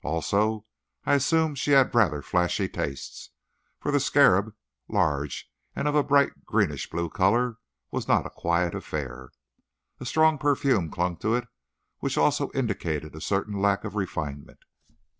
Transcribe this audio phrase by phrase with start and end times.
[0.03, 0.65] Also,
[1.05, 3.29] I assumed she had rather flashy tastes,
[3.79, 4.55] for the scarab,
[4.89, 7.57] large, and of a bright greenish blue color,
[7.91, 9.29] was not a quiet affair.
[9.99, 11.47] A strong perfume clung to it,
[11.99, 14.61] which also indicated a certain lack of refinement."